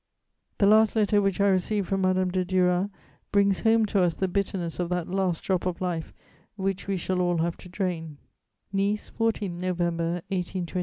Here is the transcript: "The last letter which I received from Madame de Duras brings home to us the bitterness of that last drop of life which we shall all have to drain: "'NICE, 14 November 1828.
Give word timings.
"The 0.57 0.65
last 0.65 0.95
letter 0.95 1.21
which 1.21 1.39
I 1.39 1.47
received 1.49 1.85
from 1.87 2.01
Madame 2.01 2.31
de 2.31 2.43
Duras 2.43 2.89
brings 3.31 3.59
home 3.59 3.85
to 3.85 4.01
us 4.01 4.15
the 4.15 4.27
bitterness 4.27 4.79
of 4.79 4.89
that 4.89 5.07
last 5.07 5.43
drop 5.43 5.67
of 5.67 5.79
life 5.79 6.11
which 6.55 6.87
we 6.87 6.97
shall 6.97 7.21
all 7.21 7.37
have 7.37 7.55
to 7.57 7.69
drain: 7.69 8.17
"'NICE, 8.73 9.09
14 9.09 9.55
November 9.59 10.13
1828. 10.29 10.79